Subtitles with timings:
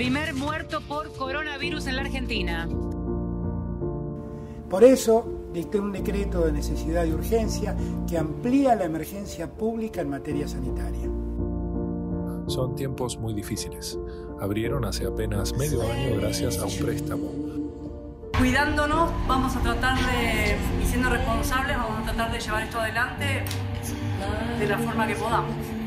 [0.00, 2.66] Primer muerto por coronavirus en la Argentina.
[4.70, 7.76] Por eso dicté un decreto de necesidad y urgencia
[8.08, 11.06] que amplía la emergencia pública en materia sanitaria.
[12.46, 13.98] Son tiempos muy difíciles.
[14.40, 17.30] Abrieron hace apenas medio año gracias a un préstamo.
[18.38, 23.44] Cuidándonos, vamos a tratar de, y siendo responsables, vamos a tratar de llevar esto adelante
[24.58, 25.79] de la forma que podamos.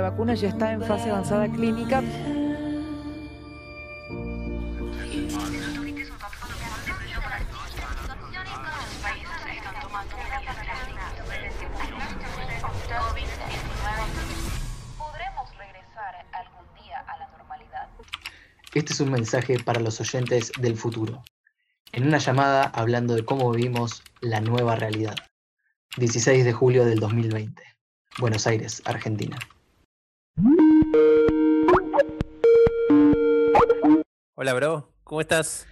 [0.00, 2.02] La vacuna ya está en fase avanzada clínica.
[18.72, 21.22] Este es un mensaje para los oyentes del futuro.
[21.92, 25.16] En una llamada hablando de cómo vivimos la nueva realidad.
[25.98, 27.62] 16 de julio del 2020.
[28.18, 29.36] Buenos Aires, Argentina.
[34.42, 34.88] Hola, bro.
[35.04, 35.66] ¿Cómo estás?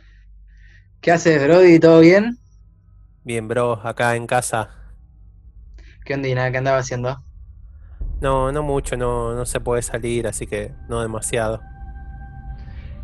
[1.01, 1.81] ¿Qué haces, Brody?
[1.81, 2.37] ¿Todo bien?
[3.25, 3.81] Bien, bro.
[3.83, 4.69] Acá en casa.
[6.05, 7.25] ¿Qué onda, ¿Qué andaba haciendo?
[8.21, 8.95] No, no mucho.
[8.99, 11.63] No, no se puede salir, así que no demasiado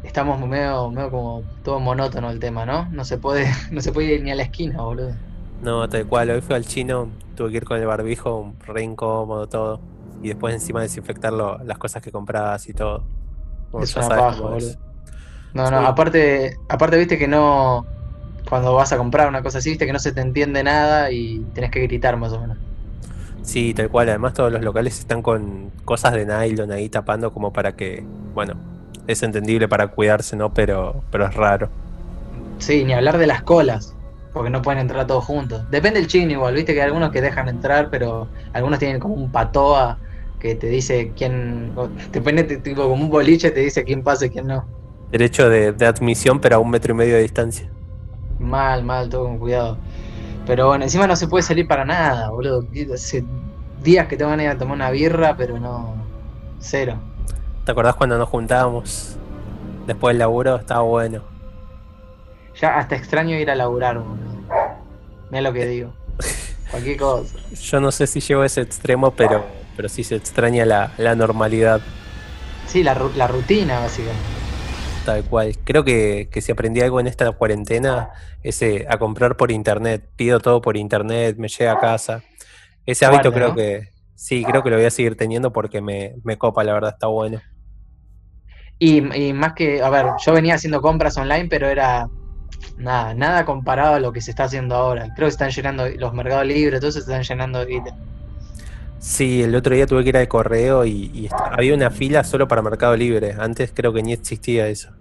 [0.02, 2.86] estamos medio, medio como todo monótono el tema, ¿no?
[2.90, 5.14] No se puede, no se puede ir ni a la esquina, boludo.
[5.62, 9.46] No, tal cual, hoy fui al chino, tuve que ir con el barbijo, re incómodo
[9.48, 9.80] todo.
[10.22, 13.02] Y después encima desinfectar las cosas que comprabas y todo.
[13.80, 14.93] es una paja, boludo.
[15.54, 17.86] No, no, aparte, aparte viste que no,
[18.48, 21.38] cuando vas a comprar una cosa así, viste que no se te entiende nada y
[21.54, 22.58] tenés que gritar más o menos.
[23.42, 27.52] Sí, tal cual, además todos los locales están con cosas de nylon ahí tapando como
[27.52, 28.02] para que,
[28.34, 28.54] bueno,
[29.06, 30.52] es entendible para cuidarse, ¿no?
[30.52, 31.68] Pero, pero es raro.
[32.58, 33.94] Sí, ni hablar de las colas,
[34.32, 35.70] porque no pueden entrar todos juntos.
[35.70, 39.14] Depende del chino igual, viste que hay algunos que dejan entrar, pero algunos tienen como
[39.14, 39.98] un patoa
[40.40, 41.72] que te dice quién,
[42.10, 44.64] te pone tipo como un boliche, te dice quién pasa y quién no.
[45.10, 47.68] Derecho de, de admisión, pero a un metro y medio de distancia.
[48.38, 49.78] Mal, mal, todo con cuidado.
[50.46, 52.66] Pero bueno, encima no se puede salir para nada, boludo.
[52.92, 53.24] Hace
[53.82, 55.94] días que tengo ganas de tomar una birra, pero no.
[56.58, 56.98] Cero.
[57.64, 59.16] ¿Te acordás cuando nos juntábamos
[59.86, 60.56] después del laburo?
[60.56, 61.22] Estaba bueno.
[62.60, 64.00] Ya hasta extraño ir a laburar,
[65.30, 65.92] Mira lo que digo.
[66.70, 67.36] Cualquier cosa.
[67.62, 69.44] Yo no sé si llevo ese extremo, pero,
[69.76, 71.80] pero sí se extraña la, normalidad.
[72.66, 74.43] Sí, la, la, rutina, básicamente.
[75.04, 75.54] Tal cual.
[75.64, 78.10] Creo que, que si aprendí algo en esta cuarentena
[78.42, 80.08] es eh, a comprar por internet.
[80.16, 82.22] Pido todo por internet, me llega a casa.
[82.86, 86.38] Ese hábito creo que sí, creo que lo voy a seguir teniendo porque me, me
[86.38, 87.40] copa, la verdad, está bueno.
[88.78, 89.00] Y,
[89.32, 92.08] más que, a ver, yo venía haciendo compras online, pero era
[92.76, 95.08] nada, nada comparado a lo que se está haciendo ahora.
[95.14, 97.66] Creo que están llenando los mercados libres, todos se están llenando de
[99.04, 102.62] Sí, el otro día tuve que ir al correo y, había una fila solo para
[102.62, 103.36] Mercado Libre.
[103.38, 104.92] Antes creo que ni existía eso.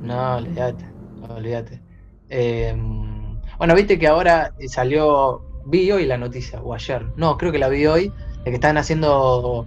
[0.00, 0.86] No, olvídate,
[1.28, 1.82] olvídate.
[2.30, 7.58] Em, bueno, viste que ahora salió, vi hoy la noticia, o ayer, no, creo que
[7.58, 8.12] la vi hoy,
[8.44, 9.66] de que están haciendo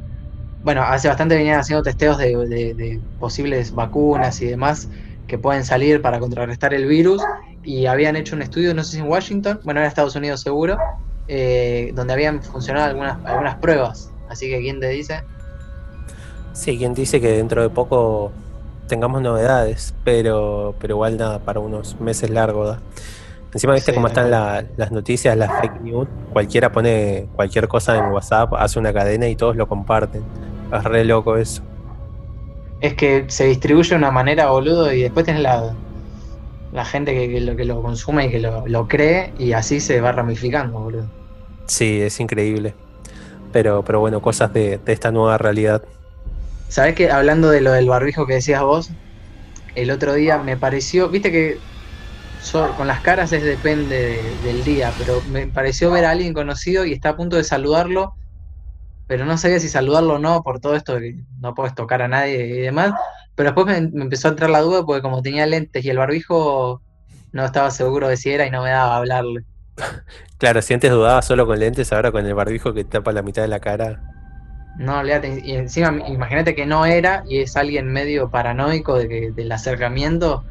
[0.64, 4.90] bueno, hace bastante venían haciendo testeos de, posibles vacunas y demás
[5.28, 7.22] que pueden salir para contrarrestar el virus
[7.64, 10.80] y habían hecho un estudio, no sé si en Washington, bueno, en Estados Unidos seguro,
[11.30, 14.12] eh, donde habían funcionado algunas, algunas pruebas.
[14.28, 15.24] Así que, ¿quién te dice?
[16.54, 18.32] Sí, quien dice que dentro de poco
[18.88, 22.78] tengamos novedades, pero, pero igual nada, para unos meses largos.
[23.54, 26.08] Encima viste cómo están las noticias, las fake news.
[26.34, 30.24] Cualquiera pone cualquier cosa en WhatsApp, hace una cadena y todos lo comparten.
[30.74, 31.62] Es re loco eso.
[32.82, 35.74] Es que se distribuye de una manera, boludo, y después tenés la,
[36.72, 40.12] la gente que, lo, que lo consume y que lo, cree, y así se va
[40.12, 41.19] ramificando, boludo.
[41.70, 42.74] Sí, es increíble.
[43.54, 45.82] Pero, pero bueno, cosas de, de esta nueva realidad.
[46.68, 48.92] ¿Sabés que hablando de lo del barbijo que decías vos?
[49.76, 51.58] El otro día me pareció, viste que
[52.78, 56.94] con las caras es depende del día, pero me pareció ver a alguien conocido y
[56.94, 58.14] está a punto de saludarlo,
[59.08, 62.08] pero no sabía si saludarlo o no por todo esto que no puedes tocar a
[62.08, 62.94] nadie y demás.
[63.36, 66.82] Pero después me, empezó a entrar la duda porque como tenía lentes y el barbijo
[67.32, 69.44] no estaba seguro de si era y no me daba a hablarle.
[70.38, 73.42] Claro, si antes dudaba solo con lentes, ahora con el barbijo que tapa la mitad
[73.42, 74.02] de la cara.
[74.78, 79.52] No, y encima imagínate que no era y es alguien medio paranoico de que, del
[79.52, 80.46] acercamiento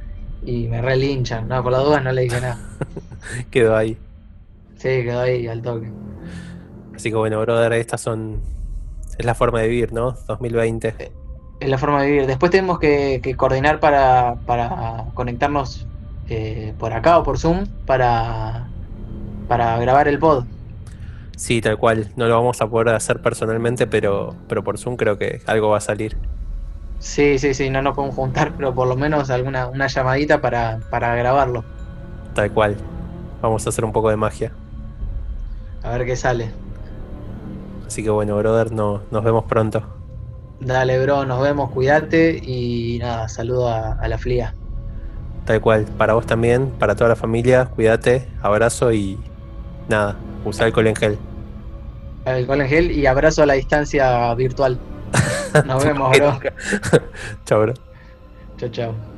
[0.44, 1.48] y me relinchan.
[1.48, 2.58] No, por las dudas no le dije nada.
[3.50, 3.96] quedó ahí.
[4.76, 5.90] Sí, quedó ahí al toque.
[6.94, 8.42] Así que bueno, brother, estas son.
[9.16, 10.12] Es la forma de vivir, ¿no?
[10.26, 10.94] 2020.
[10.98, 11.12] Eh,
[11.60, 12.26] es la forma de vivir.
[12.26, 15.86] Después tenemos que, coordinar para, para conectarnos
[16.28, 18.67] eh, por acá o por Zoom para,
[19.48, 20.44] para grabar el pod.
[21.36, 22.10] Sí, tal cual.
[22.16, 25.78] No lo vamos a poder hacer personalmente, pero, pero por Zoom creo que algo va
[25.78, 26.16] a salir.
[26.98, 30.80] Sí, sí, sí, no nos podemos juntar, pero por lo menos alguna una llamadita para,
[30.90, 31.64] para grabarlo.
[32.34, 32.76] Tal cual.
[33.40, 34.52] Vamos a hacer un poco de magia.
[35.84, 36.50] A ver qué sale.
[37.86, 39.82] Así que bueno, brother, no, nos vemos pronto.
[40.60, 44.56] Dale, bro, nos vemos, cuídate y nada, saludo a, a la flia.
[45.44, 49.18] Tal cual, para vos también, para toda la familia, cuídate, abrazo y
[49.88, 51.18] nada, usa alcohol en gel.
[52.24, 54.78] Alcohol en gel y abrazo a la distancia virtual.
[55.66, 56.40] Nos vemos, bro.
[57.46, 57.74] Chao, bro.
[58.58, 59.17] Chao, chao.